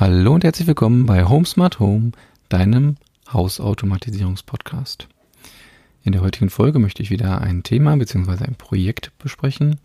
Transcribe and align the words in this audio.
Hallo 0.00 0.32
und 0.32 0.44
herzlich 0.44 0.66
willkommen 0.66 1.04
bei 1.04 1.28
Home 1.28 1.44
Smart 1.44 1.78
Home, 1.78 2.12
deinem 2.48 2.96
Hausautomatisierungspodcast. 3.30 5.08
In 6.04 6.12
der 6.12 6.22
heutigen 6.22 6.48
Folge 6.48 6.78
möchte 6.78 7.02
ich 7.02 7.10
wieder 7.10 7.42
ein 7.42 7.64
Thema 7.64 7.94
bzw. 7.98 8.46
ein 8.46 8.54
Projekt 8.54 9.12
besprechen. 9.18 9.78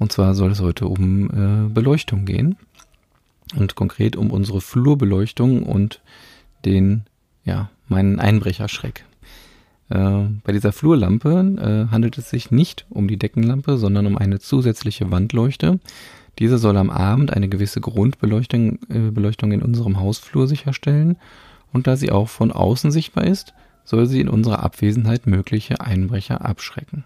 Und 0.00 0.10
zwar 0.10 0.34
soll 0.34 0.50
es 0.50 0.60
heute 0.60 0.88
um 0.88 1.30
äh, 1.30 1.68
Beleuchtung 1.72 2.24
gehen. 2.24 2.56
Und 3.54 3.76
konkret 3.76 4.16
um 4.16 4.32
unsere 4.32 4.60
Flurbeleuchtung 4.60 5.62
und 5.62 6.00
den, 6.64 7.04
ja, 7.44 7.70
meinen 7.86 8.18
Einbrecherschreck. 8.18 9.04
Äh, 9.90 10.24
bei 10.42 10.50
dieser 10.50 10.72
Flurlampe 10.72 11.86
äh, 11.88 11.92
handelt 11.92 12.18
es 12.18 12.30
sich 12.30 12.50
nicht 12.50 12.84
um 12.90 13.06
die 13.06 13.16
Deckenlampe, 13.16 13.78
sondern 13.78 14.06
um 14.06 14.18
eine 14.18 14.40
zusätzliche 14.40 15.12
Wandleuchte, 15.12 15.78
diese 16.38 16.58
soll 16.58 16.76
am 16.76 16.90
Abend 16.90 17.32
eine 17.32 17.48
gewisse 17.48 17.80
Grundbeleuchtung 17.80 18.78
äh, 18.88 19.10
Beleuchtung 19.10 19.52
in 19.52 19.62
unserem 19.62 20.00
Hausflur 20.00 20.48
sicherstellen 20.48 21.16
und 21.72 21.86
da 21.86 21.96
sie 21.96 22.10
auch 22.10 22.28
von 22.28 22.52
außen 22.52 22.90
sichtbar 22.90 23.24
ist, 23.24 23.54
soll 23.84 24.06
sie 24.06 24.20
in 24.20 24.28
unserer 24.28 24.62
Abwesenheit 24.62 25.26
mögliche 25.26 25.80
Einbrecher 25.80 26.44
abschrecken. 26.44 27.04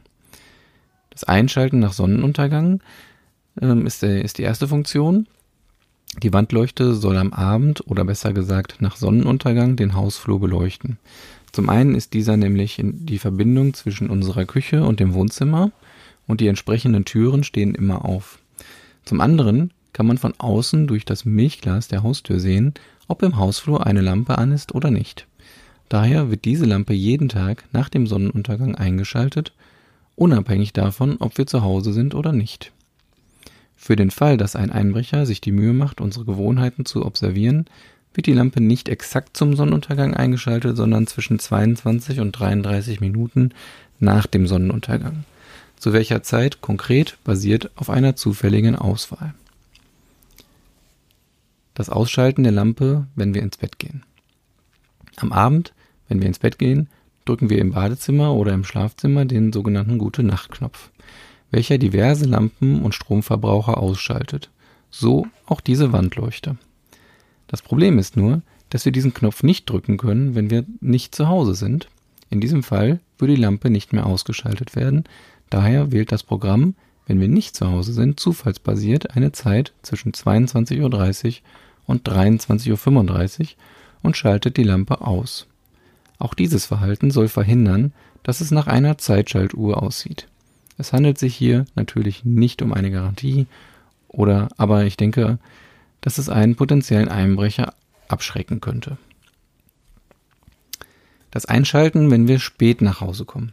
Das 1.10 1.24
Einschalten 1.24 1.78
nach 1.78 1.92
Sonnenuntergang 1.92 2.80
ähm, 3.60 3.86
ist, 3.86 4.02
äh, 4.02 4.20
ist 4.20 4.38
die 4.38 4.42
erste 4.42 4.68
Funktion. 4.68 5.26
Die 6.22 6.32
Wandleuchte 6.32 6.94
soll 6.94 7.16
am 7.16 7.32
Abend 7.32 7.86
oder 7.86 8.04
besser 8.04 8.32
gesagt 8.32 8.76
nach 8.80 8.96
Sonnenuntergang 8.96 9.76
den 9.76 9.94
Hausflur 9.94 10.40
beleuchten. 10.40 10.98
Zum 11.52 11.68
einen 11.68 11.94
ist 11.94 12.12
dieser 12.12 12.36
nämlich 12.36 12.80
die 12.82 13.18
Verbindung 13.18 13.74
zwischen 13.74 14.10
unserer 14.10 14.44
Küche 14.44 14.84
und 14.84 15.00
dem 15.00 15.14
Wohnzimmer 15.14 15.72
und 16.26 16.40
die 16.40 16.48
entsprechenden 16.48 17.04
Türen 17.04 17.44
stehen 17.44 17.74
immer 17.74 18.04
auf. 18.04 18.38
Zum 19.06 19.20
anderen 19.20 19.70
kann 19.92 20.06
man 20.06 20.18
von 20.18 20.34
außen 20.36 20.88
durch 20.88 21.04
das 21.04 21.24
Milchglas 21.24 21.88
der 21.88 22.02
Haustür 22.02 22.40
sehen, 22.40 22.74
ob 23.08 23.22
im 23.22 23.36
Hausflur 23.36 23.86
eine 23.86 24.00
Lampe 24.00 24.36
an 24.36 24.52
ist 24.52 24.74
oder 24.74 24.90
nicht. 24.90 25.26
Daher 25.88 26.30
wird 26.30 26.44
diese 26.44 26.66
Lampe 26.66 26.92
jeden 26.92 27.28
Tag 27.28 27.64
nach 27.72 27.88
dem 27.88 28.08
Sonnenuntergang 28.08 28.74
eingeschaltet, 28.74 29.52
unabhängig 30.16 30.72
davon, 30.72 31.16
ob 31.20 31.38
wir 31.38 31.46
zu 31.46 31.62
Hause 31.62 31.92
sind 31.92 32.16
oder 32.16 32.32
nicht. 32.32 32.72
Für 33.76 33.94
den 33.94 34.10
Fall, 34.10 34.36
dass 34.36 34.56
ein 34.56 34.72
Einbrecher 34.72 35.24
sich 35.24 35.40
die 35.40 35.52
Mühe 35.52 35.72
macht, 35.72 36.00
unsere 36.00 36.24
Gewohnheiten 36.24 36.84
zu 36.84 37.06
observieren, 37.06 37.66
wird 38.12 38.26
die 38.26 38.32
Lampe 38.32 38.60
nicht 38.60 38.88
exakt 38.88 39.36
zum 39.36 39.54
Sonnenuntergang 39.54 40.14
eingeschaltet, 40.14 40.76
sondern 40.76 41.06
zwischen 41.06 41.38
22 41.38 42.18
und 42.18 42.32
33 42.32 43.00
Minuten 43.00 43.50
nach 44.00 44.26
dem 44.26 44.48
Sonnenuntergang 44.48 45.24
zu 45.76 45.92
welcher 45.92 46.22
Zeit 46.22 46.60
konkret 46.60 47.18
basiert 47.24 47.70
auf 47.76 47.90
einer 47.90 48.16
zufälligen 48.16 48.76
Auswahl. 48.76 49.34
Das 51.74 51.90
Ausschalten 51.90 52.42
der 52.42 52.52
Lampe, 52.52 53.06
wenn 53.14 53.34
wir 53.34 53.42
ins 53.42 53.58
Bett 53.58 53.78
gehen. 53.78 54.02
Am 55.16 55.32
Abend, 55.32 55.74
wenn 56.08 56.20
wir 56.20 56.26
ins 56.26 56.38
Bett 56.38 56.58
gehen, 56.58 56.88
drücken 57.26 57.50
wir 57.50 57.58
im 57.58 57.72
Badezimmer 57.72 58.34
oder 58.34 58.52
im 58.52 58.64
Schlafzimmer 58.64 59.24
den 59.24 59.52
sogenannten 59.52 59.98
Gute-Nacht-Knopf, 59.98 60.90
welcher 61.50 61.76
diverse 61.76 62.24
Lampen 62.24 62.82
und 62.82 62.94
Stromverbraucher 62.94 63.76
ausschaltet. 63.78 64.50
So 64.90 65.26
auch 65.44 65.60
diese 65.60 65.92
Wandleuchte. 65.92 66.56
Das 67.46 67.62
Problem 67.62 67.98
ist 67.98 68.16
nur, 68.16 68.42
dass 68.70 68.84
wir 68.84 68.92
diesen 68.92 69.14
Knopf 69.14 69.42
nicht 69.42 69.68
drücken 69.68 69.96
können, 69.96 70.34
wenn 70.34 70.50
wir 70.50 70.64
nicht 70.80 71.14
zu 71.14 71.28
Hause 71.28 71.54
sind. 71.54 71.88
In 72.30 72.40
diesem 72.40 72.62
Fall 72.62 73.00
würde 73.18 73.34
die 73.34 73.40
Lampe 73.40 73.70
nicht 73.70 73.92
mehr 73.92 74.06
ausgeschaltet 74.06 74.76
werden, 74.76 75.04
Daher 75.50 75.92
wählt 75.92 76.12
das 76.12 76.22
Programm, 76.22 76.74
wenn 77.06 77.20
wir 77.20 77.28
nicht 77.28 77.54
zu 77.54 77.70
Hause 77.70 77.92
sind, 77.92 78.18
zufallsbasiert 78.18 79.16
eine 79.16 79.32
Zeit 79.32 79.72
zwischen 79.82 80.12
22.30 80.12 80.80
Uhr 80.80 81.34
und 81.86 82.08
23.35 82.08 83.40
Uhr 83.40 83.48
und 84.02 84.16
schaltet 84.16 84.56
die 84.56 84.64
Lampe 84.64 85.00
aus. 85.00 85.46
Auch 86.18 86.34
dieses 86.34 86.66
Verhalten 86.66 87.10
soll 87.10 87.28
verhindern, 87.28 87.92
dass 88.22 88.40
es 88.40 88.50
nach 88.50 88.66
einer 88.66 88.98
Zeitschaltuhr 88.98 89.82
aussieht. 89.82 90.26
Es 90.78 90.92
handelt 90.92 91.18
sich 91.18 91.36
hier 91.36 91.64
natürlich 91.74 92.24
nicht 92.24 92.60
um 92.60 92.72
eine 92.72 92.90
Garantie, 92.90 93.46
oder 94.08 94.48
aber 94.56 94.84
ich 94.84 94.96
denke, 94.96 95.38
dass 96.00 96.18
es 96.18 96.28
einen 96.28 96.56
potenziellen 96.56 97.08
Einbrecher 97.08 97.74
abschrecken 98.08 98.60
könnte. 98.60 98.96
Das 101.36 101.44
Einschalten, 101.44 102.10
wenn 102.10 102.28
wir 102.28 102.38
spät 102.38 102.80
nach 102.80 103.02
Hause 103.02 103.26
kommen. 103.26 103.52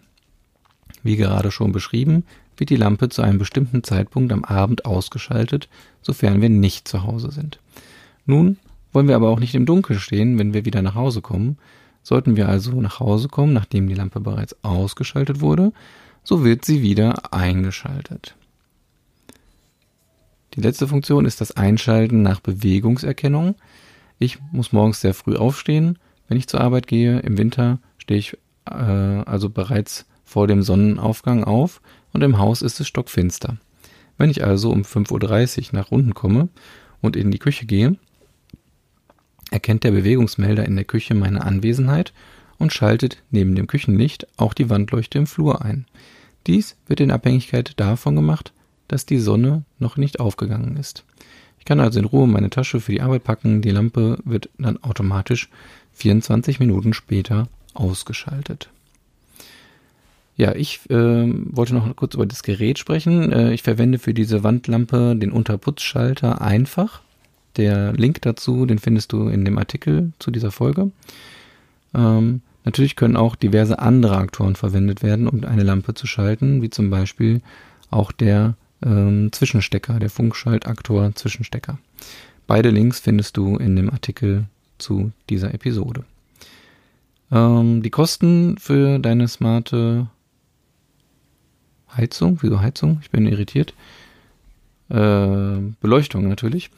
Wie 1.03 1.17
gerade 1.17 1.51
schon 1.51 1.73
beschrieben, 1.73 2.23
wird 2.55 2.69
die 2.69 2.77
Lampe 2.77 3.09
zu 3.09 3.21
einem 3.21 3.39
bestimmten 3.39 3.83
Zeitpunkt 3.83 4.31
am 4.31 4.45
Abend 4.45 4.85
ausgeschaltet, 4.85 5.67
sofern 6.01 6.41
wir 6.41 6.47
nicht 6.47 6.87
zu 6.87 7.03
Hause 7.03 7.29
sind. 7.29 7.59
Nun 8.25 8.55
wollen 8.93 9.09
wir 9.09 9.17
aber 9.17 9.27
auch 9.27 9.41
nicht 9.41 9.53
im 9.53 9.65
Dunkeln 9.65 9.99
stehen, 9.99 10.39
wenn 10.39 10.53
wir 10.53 10.63
wieder 10.63 10.81
nach 10.81 10.95
Hause 10.95 11.19
kommen. 11.19 11.57
Sollten 12.03 12.37
wir 12.37 12.47
also 12.47 12.79
nach 12.79 13.01
Hause 13.01 13.27
kommen, 13.27 13.51
nachdem 13.51 13.89
die 13.89 13.95
Lampe 13.95 14.21
bereits 14.21 14.55
ausgeschaltet 14.63 15.41
wurde, 15.41 15.73
so 16.23 16.45
wird 16.45 16.63
sie 16.63 16.83
wieder 16.83 17.33
eingeschaltet. 17.33 18.37
Die 20.53 20.61
letzte 20.61 20.87
Funktion 20.87 21.25
ist 21.25 21.41
das 21.41 21.57
Einschalten 21.57 22.21
nach 22.21 22.39
Bewegungserkennung. 22.39 23.55
Ich 24.19 24.37
muss 24.53 24.71
morgens 24.71 25.01
sehr 25.01 25.13
früh 25.13 25.35
aufstehen, 25.35 25.99
wenn 26.27 26.37
ich 26.37 26.47
zur 26.47 26.61
Arbeit 26.61 26.87
gehe. 26.87 27.19
Im 27.19 27.37
Winter 27.37 27.79
stehe 27.97 28.19
ich 28.19 28.37
äh, 28.65 28.73
also 28.73 29.49
bereits 29.49 30.05
vor 30.23 30.47
dem 30.47 30.63
Sonnenaufgang 30.63 31.43
auf 31.43 31.81
und 32.11 32.23
im 32.23 32.37
Haus 32.37 32.61
ist 32.61 32.79
es 32.79 32.87
stockfinster. 32.87 33.57
Wenn 34.17 34.29
ich 34.29 34.43
also 34.43 34.71
um 34.71 34.83
5.30 34.83 35.73
Uhr 35.73 35.79
nach 35.79 35.91
unten 35.91 36.13
komme 36.13 36.49
und 37.01 37.15
in 37.15 37.31
die 37.31 37.39
Küche 37.39 37.65
gehe, 37.65 37.97
erkennt 39.51 39.83
der 39.83 39.91
Bewegungsmelder 39.91 40.65
in 40.65 40.75
der 40.75 40.85
Küche 40.85 41.13
meine 41.13 41.43
Anwesenheit 41.43 42.13
und 42.57 42.73
schaltet 42.73 43.21
neben 43.29 43.55
dem 43.55 43.67
Küchenlicht 43.67 44.27
auch 44.37 44.53
die 44.53 44.69
Wandleuchte 44.69 45.17
im 45.17 45.27
Flur 45.27 45.63
ein. 45.63 45.85
Dies 46.47 46.77
wird 46.87 46.99
in 46.99 47.11
Abhängigkeit 47.11 47.73
davon 47.79 48.15
gemacht, 48.15 48.53
dass 48.87 49.05
die 49.05 49.19
Sonne 49.19 49.63
noch 49.79 49.97
nicht 49.97 50.19
aufgegangen 50.19 50.77
ist. 50.77 51.05
Ich 51.59 51.65
kann 51.65 51.79
also 51.79 51.99
in 51.99 52.05
Ruhe 52.05 52.27
meine 52.27 52.49
Tasche 52.49 52.81
für 52.81 52.91
die 52.91 53.01
Arbeit 53.01 53.23
packen, 53.23 53.61
die 53.61 53.71
Lampe 53.71 54.17
wird 54.25 54.49
dann 54.57 54.83
automatisch 54.83 55.49
24 55.93 56.59
Minuten 56.59 56.93
später 56.93 57.47
ausgeschaltet. 57.73 58.69
Ja, 60.35 60.55
ich 60.55 60.89
äh, 60.89 60.95
wollte 60.95 61.75
noch 61.75 61.95
kurz 61.95 62.15
über 62.15 62.25
das 62.25 62.41
Gerät 62.41 62.79
sprechen. 62.79 63.31
Äh, 63.31 63.53
ich 63.53 63.61
verwende 63.61 63.99
für 63.99 64.13
diese 64.13 64.43
Wandlampe 64.43 65.15
den 65.15 65.31
Unterputzschalter 65.31 66.41
einfach. 66.41 67.01
Der 67.55 67.93
Link 67.93 68.21
dazu, 68.23 68.65
den 68.65 68.79
findest 68.79 69.11
du 69.11 69.27
in 69.27 69.45
dem 69.45 69.59
Artikel 69.59 70.11
zu 70.17 70.31
dieser 70.31 70.51
Folge. 70.51 70.91
Ähm, 71.93 72.41
natürlich 72.65 72.95
können 72.95 73.15
auch 73.15 73.35
diverse 73.35 73.77
andere 73.77 74.17
Aktoren 74.17 74.55
verwendet 74.55 75.03
werden, 75.03 75.27
um 75.27 75.43
eine 75.43 75.63
Lampe 75.63 75.93
zu 75.93 76.07
schalten, 76.07 76.63
wie 76.63 76.71
zum 76.71 76.89
Beispiel 76.89 77.41
auch 77.91 78.11
der 78.11 78.55
ähm, 78.83 79.31
Zwischenstecker, 79.31 79.99
der 79.99 80.09
Funkschaltaktor 80.09 81.13
Zwischenstecker. 81.13 81.77
Beide 82.47 82.71
Links 82.71 82.99
findest 82.99 83.37
du 83.37 83.57
in 83.57 83.75
dem 83.75 83.91
Artikel 83.91 84.45
zu 84.77 85.11
dieser 85.29 85.53
Episode. 85.53 86.03
Ähm, 87.31 87.81
die 87.81 87.89
Kosten 87.89 88.57
für 88.57 88.99
deine 88.99 89.27
smarte 89.27 90.07
Heizung, 91.95 92.39
wieso 92.41 92.61
Heizung? 92.61 92.99
Ich 93.01 93.11
bin 93.11 93.27
irritiert. 93.27 93.73
Äh, 94.89 95.57
Beleuchtung 95.81 96.27
natürlich. 96.27 96.69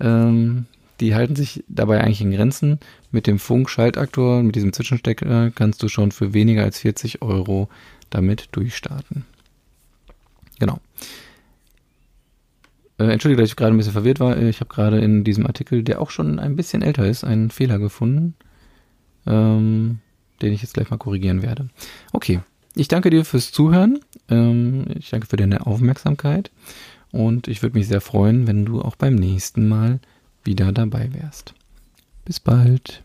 Ähm, 0.00 0.66
die 1.00 1.14
halten 1.14 1.36
sich 1.36 1.64
dabei 1.68 2.00
eigentlich 2.00 2.20
in 2.20 2.30
Grenzen. 2.30 2.78
Mit 3.10 3.26
dem 3.26 3.38
Funkschaltaktor, 3.38 4.42
mit 4.42 4.54
diesem 4.54 4.72
Zwischenstecker 4.72 5.50
kannst 5.50 5.82
du 5.82 5.88
schon 5.88 6.12
für 6.12 6.32
weniger 6.34 6.62
als 6.62 6.78
40 6.78 7.22
Euro 7.22 7.68
damit 8.10 8.48
durchstarten. 8.52 9.24
Genau. 10.58 10.78
Äh, 13.04 13.12
Entschuldige, 13.12 13.42
dass 13.42 13.50
ich 13.50 13.56
gerade 13.56 13.74
ein 13.74 13.76
bisschen 13.76 13.92
verwirrt 13.92 14.20
war. 14.20 14.36
Ich 14.40 14.60
habe 14.60 14.72
gerade 14.72 14.98
in 14.98 15.24
diesem 15.24 15.46
Artikel, 15.46 15.82
der 15.82 16.00
auch 16.00 16.10
schon 16.10 16.38
ein 16.38 16.56
bisschen 16.56 16.82
älter 16.82 17.06
ist, 17.06 17.24
einen 17.24 17.50
Fehler 17.50 17.78
gefunden, 17.78 18.34
ähm, 19.26 19.98
den 20.42 20.52
ich 20.52 20.62
jetzt 20.62 20.74
gleich 20.74 20.90
mal 20.90 20.96
korrigieren 20.96 21.42
werde. 21.42 21.68
Okay, 22.12 22.40
ich 22.74 22.88
danke 22.88 23.10
dir 23.10 23.24
fürs 23.24 23.52
Zuhören. 23.52 24.00
Ähm, 24.28 24.86
ich 24.96 25.10
danke 25.10 25.26
für 25.26 25.36
deine 25.36 25.66
Aufmerksamkeit. 25.66 26.50
Und 27.12 27.46
ich 27.46 27.62
würde 27.62 27.78
mich 27.78 27.86
sehr 27.86 28.00
freuen, 28.00 28.48
wenn 28.48 28.64
du 28.64 28.82
auch 28.82 28.96
beim 28.96 29.14
nächsten 29.14 29.68
Mal 29.68 30.00
wieder 30.42 30.72
dabei 30.72 31.12
wärst. 31.12 31.54
Bis 32.24 32.40
bald. 32.40 33.03